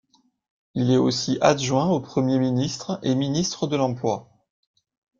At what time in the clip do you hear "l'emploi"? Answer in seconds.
3.77-4.31